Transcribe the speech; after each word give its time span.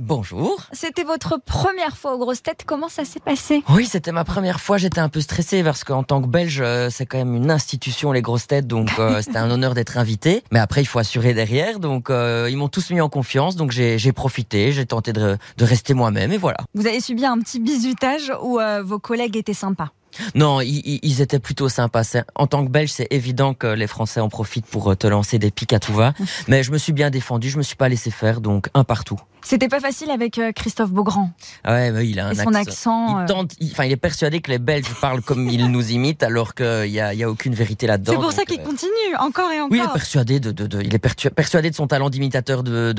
Bonjour. 0.00 0.62
C'était 0.72 1.04
votre 1.04 1.38
première 1.38 1.94
fois 1.94 2.14
aux 2.14 2.18
grosses 2.18 2.42
têtes. 2.42 2.62
Comment 2.64 2.88
ça 2.88 3.04
s'est 3.04 3.20
passé? 3.20 3.62
Oui, 3.68 3.84
c'était 3.84 4.12
ma 4.12 4.24
première 4.24 4.58
fois. 4.58 4.78
J'étais 4.78 4.98
un 4.98 5.10
peu 5.10 5.20
stressé 5.20 5.62
parce 5.62 5.84
qu'en 5.84 6.04
tant 6.04 6.22
que 6.22 6.26
Belge, 6.26 6.60
euh, 6.62 6.88
c'est 6.88 7.04
quand 7.04 7.18
même 7.18 7.34
une 7.34 7.50
institution 7.50 8.10
les 8.10 8.22
grosses 8.22 8.46
têtes, 8.46 8.66
donc 8.66 8.88
euh, 8.98 9.20
c'était 9.22 9.36
un 9.36 9.50
honneur 9.50 9.74
d'être 9.74 9.98
invité. 9.98 10.42
Mais 10.52 10.58
après, 10.58 10.80
il 10.80 10.86
faut 10.86 10.98
assurer 10.98 11.34
derrière, 11.34 11.80
donc 11.80 12.08
euh, 12.08 12.48
ils 12.50 12.56
m'ont 12.56 12.68
tous 12.68 12.88
mis 12.88 13.02
en 13.02 13.10
confiance, 13.10 13.56
donc 13.56 13.72
j'ai 13.72 14.12
profité, 14.12 14.72
j'ai 14.72 14.86
tenté 14.86 15.12
de, 15.12 15.36
de 15.58 15.64
rester 15.66 15.92
moi-même 15.92 16.32
et 16.32 16.38
voilà. 16.38 16.60
Vous 16.74 16.86
avez 16.86 17.00
subi 17.00 17.26
un 17.26 17.38
petit 17.38 17.60
bisutage 17.60 18.32
ou 18.42 18.58
euh, 18.58 18.82
vos 18.82 18.98
collègues 18.98 19.36
étaient 19.36 19.52
sympas 19.52 19.90
Non, 20.34 20.62
ils, 20.62 21.20
étaient 21.20 21.40
plutôt 21.40 21.68
sympas. 21.68 22.16
En 22.34 22.46
tant 22.46 22.64
que 22.64 22.70
Belge, 22.70 22.90
c'est 22.90 23.08
évident 23.10 23.52
que 23.52 23.66
les 23.66 23.86
Français 23.86 24.20
en 24.20 24.30
profitent 24.30 24.66
pour 24.66 24.96
te 24.96 25.06
lancer 25.06 25.38
des 25.38 25.50
pics 25.50 25.74
à 25.74 25.78
tout 25.78 25.92
va. 25.92 26.14
Mais 26.48 26.62
je 26.62 26.72
me 26.72 26.78
suis 26.78 26.94
bien 26.94 27.10
défendu, 27.10 27.50
je 27.50 27.58
me 27.58 27.62
suis 27.62 27.76
pas 27.76 27.90
laissé 27.90 28.10
faire, 28.10 28.40
donc 28.40 28.68
un 28.72 28.84
partout. 28.84 29.20
C'était 29.42 29.68
pas 29.68 29.80
facile 29.80 30.10
avec 30.10 30.38
euh, 30.38 30.52
Christophe 30.52 30.90
Beaugrand 30.90 31.30
Ah 31.64 31.72
Ouais, 31.72 31.90
mais 31.92 32.08
il 32.08 32.20
a 32.20 32.28
un 32.28 32.32
et 32.32 32.34
son 32.36 32.54
accent. 32.54 33.18
Il 33.20 33.22
euh, 33.22 33.26
tente, 33.26 33.52
il- 33.60 33.70
enfin, 33.72 33.84
il 33.84 33.92
est 33.92 33.96
persuadé 33.96 34.40
que 34.40 34.50
les 34.50 34.58
Belges 34.58 34.92
parlent 35.00 35.22
comme 35.22 35.48
ils 35.48 35.70
nous 35.70 35.90
imitent, 35.92 36.22
alors 36.22 36.54
qu'il 36.54 36.86
y 36.90 37.00
a, 37.00 37.30
aucune 37.30 37.54
vérité 37.54 37.86
là-dedans. 37.86 38.12
C'est 38.12 38.18
pour 38.18 38.32
ça 38.32 38.44
qu'il 38.44 38.60
euh, 38.60 38.64
continue 38.64 38.90
encore 39.18 39.50
et 39.50 39.60
encore. 39.60 39.70
Oui, 39.72 39.78
il 39.78 39.84
est 39.84 39.92
persuadé 39.92 40.40
de, 40.40 40.50
de, 40.52 40.66
de- 40.66 40.82
il 40.82 40.94
est 40.94 40.98
persuadé 40.98 41.70
de 41.70 41.74
son 41.74 41.86
talent 41.86 42.10
d'imitateur 42.10 42.62
de, 42.62 42.92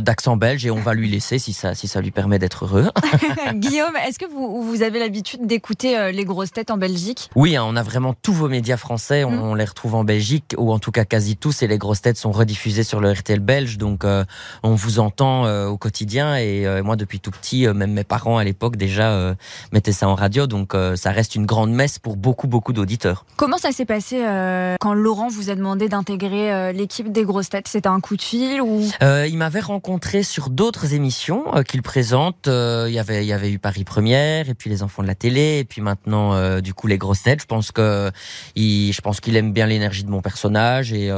d'accent 0.00 0.36
belge 0.36 0.64
et 0.66 0.70
on 0.70 0.80
va 0.80 0.94
lui 0.94 1.08
laisser 1.08 1.38
si 1.38 1.52
ça, 1.52 1.74
si 1.74 1.88
ça 1.88 2.00
lui 2.00 2.10
permet 2.10 2.38
d'être 2.38 2.64
heureux. 2.64 2.90
Guillaume, 3.54 3.96
est-ce 4.08 4.18
que 4.18 4.26
vous, 4.26 4.62
vous 4.62 4.82
avez 4.82 4.98
l'habitude 4.98 5.46
d'écouter 5.46 6.12
les 6.12 6.24
grosses 6.24 6.52
têtes 6.52 6.70
en 6.70 6.76
Belgique? 6.78 7.30
Oui, 7.34 7.56
hein, 7.56 7.64
on 7.66 7.76
a 7.76 7.82
vraiment 7.82 8.14
tous 8.22 8.32
vos 8.32 8.48
médias 8.48 8.76
français, 8.76 9.24
on, 9.24 9.34
Mm. 9.34 9.42
on 9.42 9.54
les 9.54 9.64
retrouve 9.64 9.94
en 9.96 10.04
Belgique 10.04 10.54
ou 10.56 10.72
en 10.72 10.78
tout 10.78 10.92
cas 10.92 11.04
quasi 11.04 11.36
tous 11.36 11.62
et 11.62 11.66
les 11.66 11.76
grosses 11.78 12.00
têtes 12.02 12.16
sont 12.16 12.30
rediffusées 12.30 12.84
sur 12.84 13.00
le 13.00 13.10
RTL 13.10 13.40
belge, 13.40 13.78
donc 13.78 14.04
euh, 14.04 14.24
on 14.62 14.74
vous 14.74 14.98
entend 15.00 15.44
euh, 15.46 15.68
au 15.74 15.76
quotidien 15.76 16.36
et 16.36 16.66
euh, 16.66 16.82
moi 16.82 16.96
depuis 16.96 17.20
tout 17.20 17.30
petit, 17.30 17.66
euh, 17.66 17.74
même 17.74 17.92
mes 17.92 18.04
parents 18.04 18.38
à 18.38 18.44
l'époque 18.44 18.76
déjà 18.76 19.10
euh, 19.10 19.34
mettaient 19.72 19.92
ça 19.92 20.08
en 20.08 20.14
radio, 20.14 20.46
donc 20.46 20.74
ça 20.96 21.10
reste 21.10 21.34
une 21.34 21.46
grande 21.46 21.72
messe 21.72 21.98
pour 21.98 22.16
beaucoup 22.16 22.46
beaucoup 22.46 22.72
d'auditeurs. 22.72 23.24
Comment 23.36 23.58
ça 23.58 23.72
s'est 23.72 23.84
passé 23.84 24.22
quand 24.80 24.94
Laurent 24.94 25.28
vous 25.28 25.50
a 25.50 25.54
demandé 25.54 25.88
d'intégrer 25.88 26.72
l'équipe 26.72 27.10
des 27.10 27.24
grosses 27.24 27.48
têtes? 27.48 27.68
C'était 27.68 27.88
un 27.88 28.00
coup 28.00 28.16
de 28.16 28.22
fil 28.22 28.60
ou? 28.60 28.88
Il 29.00 29.36
m'avait 29.36 29.60
rencontré 29.60 30.22
sur 30.22 30.50
d'autres 30.50 30.94
émissions 30.94 31.44
qu'il 31.66 31.82
présente. 31.82 32.46
Il 32.46 32.92
y 32.92 32.98
avait 32.98 33.24
il 33.24 33.28
y 33.28 33.32
avait 33.32 33.50
eu 33.50 33.58
Paris 33.58 33.84
Première 33.84 34.48
et 34.48 34.54
puis 34.54 34.70
les 34.70 34.82
enfants 34.82 35.02
de 35.02 35.08
la 35.08 35.14
télé 35.14 35.58
et 35.58 35.64
puis 35.64 35.80
maintenant 35.80 36.60
du 36.60 36.74
coup 36.74 36.86
les 36.86 36.98
grosses 36.98 37.22
têtes. 37.22 37.40
Je 37.40 37.46
pense 37.46 37.72
que 37.72 38.10
il, 38.54 38.92
je 38.92 39.00
pense 39.00 39.20
qu'il 39.20 39.36
aime 39.36 39.52
bien 39.52 39.66
l'énergie 39.66 40.04
de 40.04 40.10
mon 40.10 40.22
personnage 40.22 40.92
et 40.92 41.08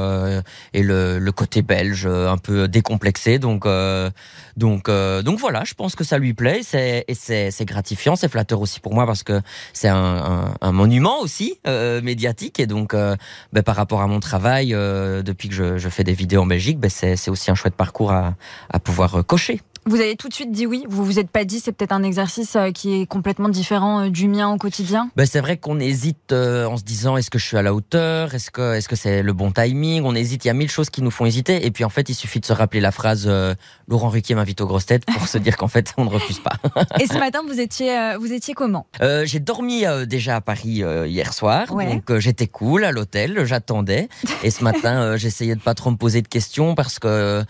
et 0.73 0.83
le, 0.83 1.19
le 1.19 1.31
côté 1.31 1.61
belge 1.61 2.07
un 2.07 2.37
peu 2.37 2.67
décomplexé. 2.67 3.39
Donc 3.39 3.65
euh, 3.65 4.09
donc 4.57 4.89
euh, 4.89 5.21
donc 5.21 5.39
voilà, 5.39 5.63
je 5.63 5.75
pense 5.75 5.95
que 5.95 6.03
ça 6.03 6.17
lui 6.17 6.33
plaît. 6.33 6.61
C'est 6.63 7.05
et 7.07 7.13
c'est 7.13 7.51
c'est 7.51 7.65
gratifiant, 7.65 8.15
c'est 8.15 8.27
flatteur 8.27 8.59
aussi 8.59 8.79
pour 8.79 8.93
moi 8.93 9.05
parce 9.05 9.23
que 9.23 9.41
c'est 9.71 9.87
un, 9.87 9.95
un, 9.95 10.53
un 10.59 10.71
monument 10.71 11.19
aussi 11.21 11.59
euh, 11.67 12.01
médiatique 12.01 12.59
et 12.59 12.65
donc 12.65 12.93
euh, 12.93 13.15
ben, 13.53 13.61
par 13.61 13.75
rapport 13.75 14.01
à 14.01 14.07
mon 14.07 14.19
travail 14.19 14.73
euh, 14.73 15.21
depuis 15.21 15.47
que 15.47 15.55
je, 15.55 15.77
je 15.77 15.89
fais 15.89 16.03
des 16.03 16.13
vidéos 16.13 16.41
en 16.41 16.47
Belgique, 16.47 16.79
ben, 16.79 16.89
c'est 16.89 17.15
c'est 17.15 17.29
aussi 17.29 17.51
un 17.51 17.55
chouette 17.55 17.75
parcours 17.75 18.11
à, 18.11 18.35
à 18.69 18.79
pouvoir 18.79 19.23
cocher. 19.25 19.61
Vous 19.87 19.95
avez 20.01 20.15
tout 20.15 20.27
de 20.27 20.33
suite 20.33 20.51
dit 20.51 20.65
oui 20.65 20.83
Vous 20.89 21.03
vous 21.05 21.17
êtes 21.19 21.29
pas 21.29 21.45
dit 21.45 21.59
c'est 21.59 21.71
peut-être 21.71 21.93
un 21.93 22.03
exercice 22.03 22.55
euh, 22.55 22.71
qui 22.71 23.01
est 23.01 23.05
complètement 23.05 23.49
différent 23.49 24.01
euh, 24.05 24.09
du 24.09 24.27
mien 24.27 24.49
au 24.49 24.57
quotidien? 24.57 25.09
Ben, 25.15 25.25
c'est 25.25 25.39
vrai 25.39 25.57
qu'on 25.57 25.79
hésite 25.79 26.31
euh, 26.33 26.65
en 26.65 26.77
se 26.77 26.83
disant 26.83 27.15
est-ce 27.17 27.29
que 27.29 27.39
je 27.39 27.45
suis 27.45 27.57
à 27.57 27.61
la 27.61 27.73
hauteur, 27.73 28.35
est-ce 28.35 28.51
que 28.51 28.73
est-ce 28.75 28.87
que 28.89 28.95
c'est 28.97 29.23
le 29.23 29.33
bon 29.33 29.51
timing? 29.51 30.03
On 30.05 30.13
hésite, 30.13 30.43
il 30.45 30.49
y 30.49 30.51
a 30.51 30.53
mille 30.53 30.69
choses 30.69 30.89
qui 30.89 31.01
nous 31.01 31.11
font 31.11 31.25
hésiter. 31.25 31.65
Et 31.65 31.71
puis 31.71 31.83
en 31.85 31.89
fait, 31.89 32.09
il 32.09 32.13
suffit 32.15 32.39
de 32.39 32.45
se 32.45 32.53
rappeler 32.53 32.81
la 32.81 32.91
phrase 32.91 33.25
euh, 33.27 33.55
Laurent 33.87 34.09
Ruquier 34.09 34.35
m'invite 34.35 34.59
aux 34.61 34.67
grosses 34.67 34.85
têtes 34.85 35.05
pour 35.05 35.27
se 35.27 35.37
dire 35.37 35.55
qu'en 35.55 35.67
fait 35.69 35.93
on 35.97 36.03
ne 36.05 36.09
refuse 36.09 36.39
pas. 36.39 36.53
Et 36.99 37.07
ce 37.07 37.17
matin, 37.17 37.39
vous 37.47 37.59
étiez, 37.59 37.97
euh, 37.97 38.17
vous 38.17 38.33
étiez 38.33 38.53
comment? 38.53 38.87
Euh, 39.01 39.25
j'ai 39.25 39.39
dormi 39.39 39.85
déjà 40.05 40.35
à 40.35 40.41
Paris 40.41 40.83
hier 41.07 41.33
soir, 41.33 41.71
Ouais. 41.73 41.87
donc 41.87 42.17
j'étais 42.19 42.47
cool 42.47 42.83
à 42.83 42.91
l'hôtel, 42.91 43.45
j'attendais. 43.45 44.09
Et 44.43 44.51
ce 44.51 44.63
matin, 44.63 45.15
j'essayais 45.17 45.55
de 45.55 45.61
pas 45.61 45.73
trop 45.75 45.91
me 45.91 45.95
poser 45.97 46.21
de 46.21 46.27
questions 46.27 46.75
parce 46.75 46.99
que 46.99 47.43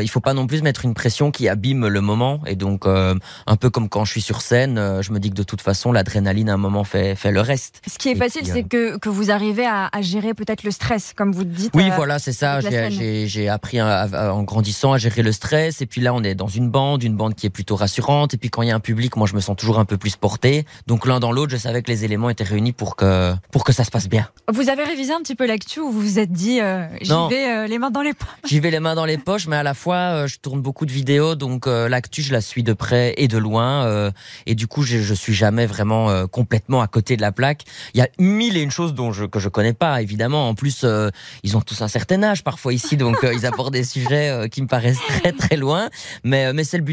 il 0.00 0.08
faut 0.08 0.20
pas 0.20 0.34
non 0.34 0.46
plus 0.46 0.62
mettre 0.62 0.84
une 0.84 0.94
pression 0.94 1.30
qui 1.30 1.48
abîme 1.48 1.83
le 1.88 2.00
moment. 2.00 2.40
Et 2.46 2.56
donc, 2.56 2.86
euh, 2.86 3.14
un 3.46 3.56
peu 3.56 3.70
comme 3.70 3.88
quand 3.88 4.04
je 4.04 4.10
suis 4.12 4.20
sur 4.22 4.40
scène, 4.40 4.78
euh, 4.78 5.02
je 5.02 5.12
me 5.12 5.18
dis 5.20 5.30
que 5.30 5.34
de 5.34 5.42
toute 5.42 5.60
façon, 5.60 5.92
l'adrénaline 5.92 6.48
à 6.50 6.54
un 6.54 6.58
moment 6.58 6.84
fait 6.84 7.14
fait 7.14 7.30
le 7.32 7.40
reste. 7.40 7.80
Ce 7.90 7.98
qui 7.98 8.08
est 8.08 8.12
Et 8.12 8.16
facile, 8.16 8.42
puis, 8.42 8.50
euh, 8.50 8.54
c'est 8.54 8.62
que, 8.64 8.98
que 8.98 9.08
vous 9.08 9.30
arrivez 9.30 9.66
à, 9.66 9.88
à 9.92 10.02
gérer 10.02 10.34
peut-être 10.34 10.62
le 10.62 10.70
stress, 10.70 11.12
comme 11.16 11.32
vous 11.32 11.44
dites. 11.44 11.72
Oui, 11.74 11.90
voilà, 11.96 12.18
c'est 12.18 12.32
ça. 12.32 12.60
J'ai- 12.60 12.70
scène. 12.70 12.92
J'ai 12.92 13.26
j'ai 13.26 13.48
appris 13.48 13.78
à- 13.78 14.00
à- 14.02 14.32
en 14.32 14.42
grandissant 14.42 14.92
à 14.92 14.98
gérer 14.98 15.22
le 15.22 15.32
stress. 15.32 15.80
Et 15.82 15.86
puis 15.86 16.00
là, 16.00 16.14
on 16.14 16.22
est 16.22 16.34
dans 16.34 16.48
une 16.48 16.70
bande, 16.70 17.02
une 17.02 17.16
bande 17.16 17.34
qui 17.34 17.46
est 17.46 17.50
plutôt 17.50 17.76
rassurante. 17.76 18.34
Et 18.34 18.36
puis 18.36 18.50
quand 18.50 18.62
il 18.62 18.68
y 18.68 18.72
a 18.72 18.74
un 18.74 18.80
public, 18.80 19.16
moi, 19.16 19.26
je 19.26 19.34
me 19.34 19.40
sens 19.40 19.56
toujours 19.56 19.78
un 19.78 19.84
peu 19.84 19.96
plus 19.96 20.16
porté. 20.16 20.64
Donc 20.86 21.06
l'un 21.06 21.20
dans 21.20 21.32
l'autre, 21.32 21.52
je 21.52 21.56
savais 21.56 21.82
que 21.82 21.90
les 21.90 22.04
éléments 22.04 22.30
étaient 22.30 22.44
réunis 22.44 22.72
pour 22.72 22.96
que 22.96 23.34
pour 23.50 23.64
que 23.64 23.72
ça 23.72 23.84
se 23.84 23.90
passe 23.90 24.08
bien. 24.08 24.28
Vous 24.52 24.68
avez 24.68 24.84
révisé 24.84 25.12
un 25.12 25.20
petit 25.20 25.34
peu 25.34 25.46
l'actu 25.46 25.80
ou 25.80 25.90
vous 25.90 26.00
vous 26.00 26.18
êtes 26.18 26.32
dit, 26.32 26.60
j'y 27.00 27.10
Non. 27.10 27.28
vais 27.28 27.66
les 27.68 27.78
mains 27.78 27.90
dans 27.90 28.02
les 28.02 28.12
poches 28.14 28.28
J'y 28.46 28.60
vais 28.60 28.70
les 28.70 28.80
mains 28.80 28.94
dans 28.94 29.04
les 29.04 29.18
poches, 29.18 29.46
mais 29.46 29.56
à 29.56 29.62
la 29.62 29.74
fois, 29.74 30.26
je 30.26 30.36
tourne 30.38 30.60
beaucoup 30.60 30.86
de 30.86 30.92
vidéos, 30.92 31.34
donc 31.34 31.66
euh, 31.74 31.88
l'actu, 31.88 32.22
je 32.22 32.32
la 32.32 32.40
suis 32.40 32.62
de 32.62 32.72
près 32.72 33.14
et 33.16 33.28
de 33.28 33.38
loin. 33.38 33.84
euh, 33.86 34.10
et 34.46 34.54
du 34.54 34.66
coup, 34.66 34.82
je, 34.82 35.14
suis 35.14 35.34
jamais 35.34 35.66
vraiment 35.66 36.10
euh, 36.10 36.26
complètement 36.26 36.80
à 36.80 36.86
côté 36.86 37.16
de 37.16 37.20
la 37.20 37.32
plaque. 37.32 37.64
Il 37.94 37.98
y 37.98 38.02
a 38.02 38.08
mille 38.18 38.56
et 38.56 38.62
une 38.62 38.70
choses 38.70 38.94
dont 38.94 39.12
je, 39.12 39.24
que 39.24 39.38
je 39.38 39.48
connais 39.48 39.72
pas, 39.72 40.00
évidemment. 40.02 40.48
En 40.48 40.54
plus, 40.54 40.84
ils 41.42 41.56
ont 41.56 41.60
tous 41.60 41.82
un 41.82 41.88
certain 41.88 42.22
âge 42.22 42.42
parfois 42.42 42.72
ici, 42.72 42.96
donc 42.96 43.16
ils 43.22 43.46
abordent 43.46 43.72
des 43.72 43.84
sujets 43.84 44.48
qui 44.50 44.62
me 44.62 44.66
paraissent 44.66 45.00
très 45.20 45.32
très 45.32 45.56
loin. 45.56 45.88
Mais, 46.24 46.52
c'est 46.64 46.78
le 46.78 46.84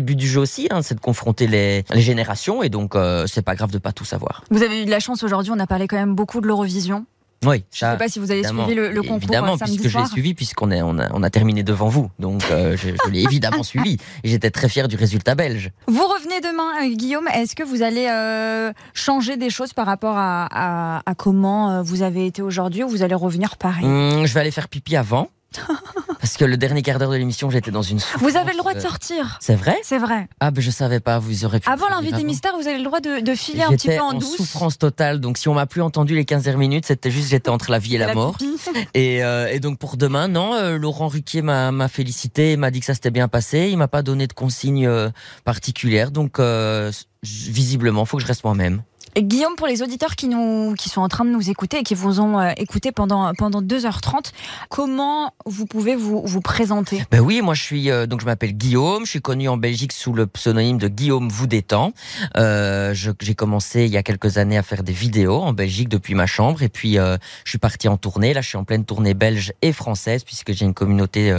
but, 0.00 0.16
du 0.16 0.28
jeu 0.28 0.40
aussi, 0.40 0.68
hein, 0.70 0.82
c'est 0.82 0.94
de 0.94 1.00
confronter 1.00 1.46
les, 1.46 1.84
les 1.90 2.00
générations, 2.00 2.62
et 2.62 2.68
donc 2.68 2.94
c'est 3.26 3.42
pas 3.42 3.54
grave 3.54 3.70
de 3.70 3.78
pas 3.78 3.92
tout 3.92 4.04
savoir. 4.04 4.44
Vous 4.50 4.62
avez 4.62 4.82
eu 4.82 4.84
de 4.84 4.90
la 4.90 5.00
chance 5.00 5.22
aujourd'hui, 5.22 5.52
on 5.54 5.58
a 5.58 5.66
parlé 5.66 5.86
quand 5.88 5.96
même 5.96 6.14
beaucoup 6.14 6.40
de 6.40 6.46
l'Eurovision. 6.46 7.06
Oui, 7.44 7.64
Je 7.72 7.84
ne 7.84 7.90
sais 7.92 7.96
pas 7.98 8.08
si 8.08 8.18
vous 8.18 8.30
avez 8.30 8.40
évidemment. 8.40 8.64
suivi 8.64 8.80
le, 8.80 8.90
le 8.90 9.02
concours 9.02 9.16
Évidemment, 9.18 9.54
euh, 9.54 9.56
samedi 9.58 9.78
puisque 9.78 9.92
je 9.92 9.98
l'ai 9.98 10.06
suivi, 10.06 10.34
puisqu'on 10.34 10.72
on 10.72 10.98
a, 10.98 11.08
on 11.12 11.22
a 11.22 11.30
terminé 11.30 11.62
devant 11.62 11.88
vous. 11.88 12.10
Donc, 12.18 12.42
euh, 12.50 12.76
je, 12.76 12.88
je 13.04 13.10
l'ai 13.10 13.22
évidemment 13.24 13.62
suivi. 13.62 13.98
Et 14.24 14.28
j'étais 14.28 14.50
très 14.50 14.68
fier 14.68 14.88
du 14.88 14.96
résultat 14.96 15.34
belge. 15.34 15.70
Vous 15.86 16.06
revenez 16.06 16.40
demain, 16.40 16.70
euh, 16.90 16.94
Guillaume. 16.94 17.28
Est-ce 17.28 17.54
que 17.54 17.62
vous 17.62 17.82
allez 17.82 18.06
euh, 18.10 18.72
changer 18.94 19.36
des 19.36 19.50
choses 19.50 19.72
par 19.74 19.86
rapport 19.86 20.16
à, 20.16 20.46
à- 20.50 21.02
à 21.04 21.14
comment 21.14 21.82
vous 21.82 22.02
avez 22.02 22.26
été 22.26 22.42
aujourd'hui 22.42 22.82
ou 22.84 22.88
vous 22.88 23.02
allez 23.02 23.14
revenir 23.14 23.56
pareil? 23.58 23.84
Hum, 23.84 24.26
je 24.26 24.32
vais 24.34 24.40
aller 24.40 24.50
faire 24.50 24.68
pipi 24.68 24.96
avant. 24.96 25.28
Parce 26.26 26.38
que 26.38 26.44
le 26.44 26.56
dernier 26.56 26.82
quart 26.82 26.98
d'heure 26.98 27.12
de 27.12 27.16
l'émission, 27.16 27.50
j'étais 27.50 27.70
dans 27.70 27.82
une 27.82 28.00
souffrance. 28.00 28.20
Vous 28.20 28.36
avez 28.36 28.50
le 28.50 28.58
droit 28.58 28.74
de 28.74 28.80
sortir. 28.80 29.38
C'est 29.40 29.54
vrai? 29.54 29.78
C'est 29.84 29.98
vrai. 29.98 30.26
Ah, 30.40 30.50
ben 30.50 30.60
je 30.60 30.72
savais 30.72 30.98
pas, 30.98 31.20
vous 31.20 31.44
aurez 31.44 31.60
pu. 31.60 31.70
Avant 31.70 31.88
l'invité 31.88 32.24
mystère, 32.24 32.56
vous 32.60 32.66
avez 32.66 32.78
le 32.78 32.82
droit 32.82 32.98
de, 32.98 33.20
de 33.20 33.34
filer 33.36 33.62
un 33.62 33.70
petit 33.70 33.86
peu 33.86 34.00
en 34.00 34.08
en 34.08 34.14
douce. 34.14 34.36
souffrance 34.36 34.76
totale, 34.76 35.20
donc 35.20 35.38
si 35.38 35.48
on 35.48 35.54
m'a 35.54 35.66
plus 35.66 35.82
entendu 35.82 36.16
les 36.16 36.24
15 36.24 36.42
dernières 36.42 36.58
minutes, 36.58 36.84
c'était 36.86 37.12
juste 37.12 37.28
j'étais 37.30 37.48
entre 37.48 37.70
la 37.70 37.78
vie 37.78 37.94
et 37.94 37.98
la, 37.98 38.08
La 38.08 38.14
mort. 38.14 38.36
Et, 38.94 39.22
euh, 39.22 39.46
et 39.52 39.60
donc 39.60 39.78
pour 39.78 39.96
demain, 39.96 40.26
non, 40.26 40.54
euh, 40.54 40.76
Laurent 40.78 41.06
Ruquier 41.06 41.42
m'a 41.42 41.88
félicité, 41.88 42.56
m'a 42.56 42.72
dit 42.72 42.80
que 42.80 42.86
ça 42.86 42.94
s'était 42.94 43.12
bien 43.12 43.28
passé, 43.28 43.68
il 43.70 43.76
m'a 43.76 43.86
pas 43.86 44.02
donné 44.02 44.26
de 44.26 44.32
consignes 44.32 44.88
euh, 44.88 45.10
particulières, 45.44 46.10
donc 46.10 46.40
euh, 46.40 46.90
visiblement, 47.22 48.04
faut 48.04 48.16
que 48.16 48.24
je 48.24 48.28
reste 48.28 48.42
moi-même. 48.42 48.82
Guillaume, 49.22 49.56
pour 49.56 49.66
les 49.66 49.82
auditeurs 49.82 50.16
qui, 50.16 50.28
nous, 50.28 50.74
qui 50.74 50.88
sont 50.88 51.00
en 51.00 51.08
train 51.08 51.24
de 51.24 51.30
nous 51.30 51.50
écouter 51.50 51.78
et 51.78 51.82
qui 51.82 51.94
vous 51.94 52.20
ont 52.20 52.38
euh, 52.38 52.52
écouté 52.56 52.92
pendant, 52.92 53.32
pendant 53.34 53.62
2h30, 53.62 54.32
comment 54.68 55.32
vous 55.46 55.66
pouvez 55.66 55.96
vous, 55.96 56.22
vous 56.24 56.40
présenter? 56.40 57.02
Ben 57.10 57.20
oui, 57.20 57.40
moi 57.40 57.54
je 57.54 57.62
suis 57.62 57.90
euh, 57.90 58.06
donc 58.06 58.20
je 58.20 58.26
m'appelle 58.26 58.52
Guillaume, 58.52 59.04
je 59.04 59.10
suis 59.10 59.20
connu 59.20 59.48
en 59.48 59.56
Belgique 59.56 59.92
sous 59.92 60.12
le 60.12 60.26
pseudonyme 60.26 60.78
de 60.78 60.88
Guillaume 60.88 61.28
Voudétan. 61.28 61.92
Euh, 62.36 62.94
j'ai 62.94 63.34
commencé 63.34 63.84
il 63.84 63.90
y 63.90 63.96
a 63.96 64.02
quelques 64.02 64.38
années 64.38 64.58
à 64.58 64.62
faire 64.62 64.82
des 64.82 64.92
vidéos 64.92 65.42
en 65.42 65.52
Belgique 65.52 65.88
depuis 65.88 66.14
ma 66.14 66.26
chambre 66.26 66.62
et 66.62 66.68
puis 66.68 66.98
euh, 66.98 67.16
je 67.44 67.50
suis 67.50 67.58
parti 67.58 67.88
en 67.88 67.96
tournée. 67.96 68.34
Là, 68.34 68.40
je 68.40 68.48
suis 68.48 68.58
en 68.58 68.64
pleine 68.64 68.84
tournée 68.84 69.14
belge 69.14 69.52
et 69.62 69.72
française 69.72 70.24
puisque 70.24 70.52
j'ai 70.52 70.64
une 70.64 70.74
communauté 70.74 71.34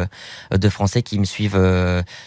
de 0.51 0.69
Français 0.69 1.01
qui 1.01 1.19
me 1.19 1.25
suivent 1.25 1.59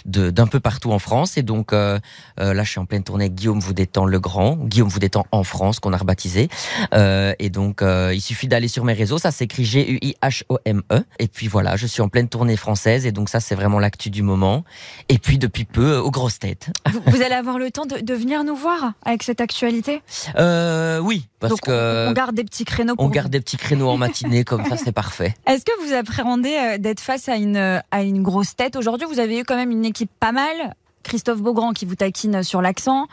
d'un 0.05 0.47
peu 0.47 0.61
partout 0.61 0.93
en 0.93 0.99
France 0.99 1.37
et 1.37 1.43
donc 1.43 1.73
là 1.73 2.01
je 2.37 2.71
suis 2.71 2.79
en 2.79 2.87
pleine 2.87 3.03
tournée 3.03 3.25
avec 3.25 3.35
Guillaume 3.35 3.61
Voudétan 3.61 4.05
le 4.05 4.21
Grand, 4.21 4.57
Guillaume 4.57 4.89
Voudétan 4.89 5.27
en 5.33 5.40
en 5.41 5.45
France 5.45 5.81
qu'on 5.81 5.93
a 5.93 5.97
rebaptisé. 5.97 6.49
Euh, 6.95 7.35
et 7.39 7.51
donc, 7.51 7.83
euh, 7.83 8.13
il 8.15 8.21
suffit 8.21 8.47
d'aller 8.47 8.69
sur 8.69 8.85
mes 8.85 8.93
réseaux. 8.93 9.19
Ça 9.19 9.31
s'écrit 9.31 9.65
G-U-I-H-O-M-E. 9.65 11.05
Et 11.19 11.29
puis 11.29 11.49
voilà, 11.49 11.77
je 11.77 11.87
suis 11.87 12.03
en 12.03 12.09
pleine 12.09 12.29
tournée 12.29 12.57
française. 12.57 13.07
Et 13.07 13.13
donc 13.13 13.29
ça, 13.29 13.41
c'est 13.41 13.55
vraiment 13.55 13.79
l'actu 13.79 14.11
du 14.11 14.23
moment. 14.23 14.65
Et 15.09 15.19
puis 15.19 15.39
depuis 15.39 15.65
peu, 15.65 15.95
euh, 15.95 16.03
aux 16.03 16.11
grosses 16.11 16.39
têtes. 16.39 16.71
Vous, 17.07 17.23
allez 17.23 17.35
avoir 17.35 17.59
le 17.59 17.71
temps 17.71 17.87
de, 17.87 17.99
de 17.99 18.15
venir 18.15 18.45
nous 18.45 18.57
voir 18.57 18.93
avec 19.05 19.23
cette 19.23 19.41
actualité? 19.41 20.03
Euh, 20.37 20.99
oui, 20.99 21.27
parce 21.41 21.53
Donc, 21.53 21.63
que 21.63 22.09
on, 22.09 22.13
garde 22.13 22.35
des 22.35 22.45
petits 22.45 22.65
créneaux 22.65 22.95
pour 22.95 23.05
on 23.05 23.09
vous. 23.09 23.15
garde 23.15 23.31
des 23.31 23.41
petits 23.41 23.57
créneaux 23.57 23.89
en 23.89 23.97
matinée 23.97 24.45
comme 24.45 24.65
ça, 24.67 24.77
c'est 24.77 24.93
parfait. 24.93 25.35
Est-ce 25.47 25.65
que 25.65 25.87
vous 25.87 25.95
appréhendez 25.95 26.77
d'être 26.79 27.01
face 27.01 27.29
à 27.29 27.37
une, 27.37 27.83
à 27.91 28.03
une 28.03 28.23
grosse 28.23 28.55
tête? 28.55 28.77
Aujourd'hui, 28.77 29.07
vous 29.11 29.19
avez 29.19 29.41
eu 29.41 29.45
quand 29.45 29.57
même 29.57 29.71
une 29.71 29.85
équipe 29.85 30.11
pas 30.21 30.33
mal. 30.33 30.75
Christophe 31.03 31.41
Beaugrand 31.41 31.73
qui 31.73 31.87
vous 31.87 31.95
taquine 31.95 32.43
sur 32.43 32.61
l'accent. 32.61 33.07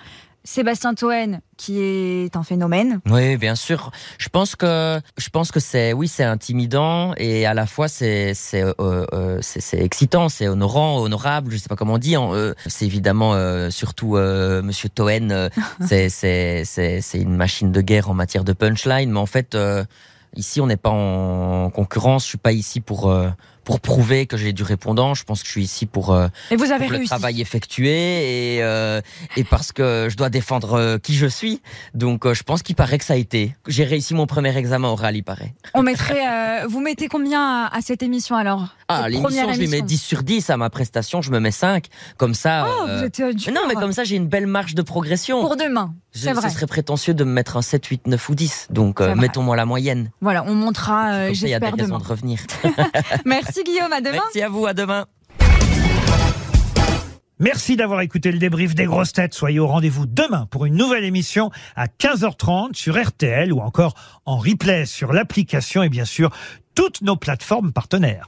Sébastien 0.47 0.93
Toen 0.93 1.41
qui 1.57 1.81
est 1.81 2.37
un 2.37 2.43
phénomène. 2.43 3.01
Oui, 3.05 3.35
bien 3.35 3.55
sûr. 3.55 3.91
Je 4.17 4.29
pense 4.29 4.55
que 4.55 5.01
je 5.17 5.29
pense 5.29 5.51
que 5.51 5.59
c'est 5.59 5.91
oui, 5.91 6.07
c'est 6.07 6.23
intimidant 6.23 7.13
et 7.17 7.45
à 7.45 7.53
la 7.53 7.65
fois 7.65 7.89
c'est 7.89 8.33
c'est 8.33 8.63
euh, 8.63 8.73
euh, 8.79 9.41
excitant, 9.73 10.29
c'est 10.29 10.47
honorant, 10.47 11.01
honorable. 11.01 11.51
Je 11.51 11.57
sais 11.57 11.67
pas 11.67 11.75
comment 11.75 11.95
on 11.95 11.97
dit. 11.97 12.15
euh, 12.15 12.53
c'est 12.65 12.85
évidemment 12.85 13.33
euh, 13.33 13.69
surtout 13.69 14.15
Monsieur 14.15 14.87
Toen. 14.87 15.49
c'est 15.85 16.07
c'est 16.07 16.63
c'est 16.63 17.19
une 17.19 17.35
machine 17.35 17.73
de 17.73 17.81
guerre 17.81 18.09
en 18.09 18.13
matière 18.13 18.45
de 18.45 18.53
punchline. 18.53 19.11
Mais 19.11 19.19
en 19.19 19.25
fait, 19.25 19.57
ici 20.37 20.61
on 20.61 20.67
n'est 20.67 20.77
pas 20.77 20.91
en 20.91 21.69
concurrence. 21.71 22.23
Je 22.23 22.29
suis 22.29 22.37
pas 22.37 22.53
ici 22.53 22.79
pour 22.79 23.13
pour 23.67 23.81
prouver 23.81 24.27
que 24.27 24.37
j'ai 24.37 24.53
du 24.53 24.63
répondant. 24.63 25.13
Je 25.13 25.25
pense 25.25 25.41
que 25.41 25.45
je 25.47 25.51
suis 25.51 25.63
ici 25.65 25.85
pour 25.85 26.13
euh, 26.13 26.29
Et 26.51 26.55
vous 26.55 26.71
avez 26.71 26.85
pour 26.87 26.97
le 26.97 27.03
travail 27.03 27.41
effectué 27.41 28.55
et, 28.55 28.63
euh, 28.63 29.01
et 29.35 29.43
parce 29.43 29.73
que 29.73 30.07
je 30.09 30.15
dois 30.15 30.29
défendre 30.29 30.75
euh, 30.75 30.97
qui 30.97 31.13
je 31.13 31.27
suis. 31.27 31.61
Donc 31.93 32.25
euh, 32.25 32.33
je 32.33 32.43
pense 32.43 32.63
qu'il 32.63 32.75
paraît 32.77 32.97
que 32.97 33.03
ça 33.03 33.15
a 33.15 33.17
été. 33.17 33.57
J'ai 33.67 33.83
réussi 33.83 34.13
mon 34.13 34.25
premier 34.25 34.55
examen 34.55 34.87
oral, 34.87 35.17
il 35.17 35.23
paraît. 35.23 35.53
On 35.73 35.83
mettrait, 35.83 36.65
vous 36.65 36.79
mettez 36.79 37.09
combien 37.09 37.41
à, 37.65 37.75
à 37.75 37.81
cette 37.81 38.01
émission 38.03 38.37
alors? 38.37 38.67
Ah, 38.87 39.09
l'émission, 39.09 39.51
je 39.51 39.59
lui 39.59 39.67
mets 39.67 39.79
émission. 39.79 39.85
10 39.85 39.97
sur 40.01 40.23
10. 40.23 40.49
À 40.49 40.55
ma 40.55 40.69
prestation, 40.69 41.21
je 41.21 41.29
me 41.29 41.41
mets 41.41 41.51
5. 41.51 41.87
Comme 42.15 42.33
ça. 42.33 42.67
Oh, 42.69 42.85
vous 42.87 43.03
êtes 43.03 43.21
dur. 43.35 43.53
Non, 43.53 43.63
mais 43.67 43.73
comme 43.73 43.91
ça, 43.91 44.05
j'ai 44.05 44.15
une 44.15 44.27
belle 44.27 44.47
marge 44.47 44.75
de 44.75 44.81
progression. 44.81 45.41
Pour 45.41 45.57
demain, 45.57 45.93
Je- 46.15 46.29
vrai. 46.29 46.49
Ce 46.49 46.55
serait 46.55 46.67
prétentieux 46.67 47.13
de 47.13 47.25
me 47.25 47.31
mettre 47.31 47.57
un 47.57 47.61
7, 47.61 47.85
8, 47.85 48.07
9 48.07 48.29
ou 48.29 48.35
10. 48.35 48.67
Donc, 48.69 49.01
mettons-moi 49.01 49.57
la 49.57 49.65
moyenne. 49.65 50.09
Voilà, 50.21 50.45
on 50.47 50.55
montera, 50.55 51.25
Comme 51.27 51.35
ça, 51.35 51.47
il 51.47 51.49
y 51.49 51.53
a 51.53 51.59
des 51.59 51.65
j'espère, 51.65 51.73
raisons 51.73 51.85
demain. 51.87 51.97
de 51.99 52.03
revenir. 52.07 52.39
Merci 53.57 53.71
Guillaume, 53.71 53.93
à 53.93 54.01
demain. 54.01 54.17
Merci 54.17 54.41
à 54.43 54.49
vous, 54.49 54.67
à 54.67 54.73
demain. 54.75 55.05
Merci 57.39 57.75
d'avoir 57.75 58.01
écouté 58.01 58.31
le 58.31 58.37
débrief 58.37 58.75
des 58.75 58.85
grosses 58.85 59.13
têtes. 59.13 59.33
Soyez 59.33 59.59
au 59.59 59.65
rendez-vous 59.65 60.05
demain 60.05 60.45
pour 60.51 60.65
une 60.65 60.75
nouvelle 60.75 61.03
émission 61.03 61.49
à 61.75 61.87
15h30 61.87 62.75
sur 62.75 63.01
RTL 63.01 63.51
ou 63.51 63.59
encore 63.59 63.95
en 64.25 64.37
replay 64.37 64.85
sur 64.85 65.11
l'application 65.11 65.81
et 65.81 65.89
bien 65.89 66.05
sûr 66.05 66.29
toutes 66.75 67.01
nos 67.01 67.15
plateformes 67.15 67.71
partenaires. 67.71 68.27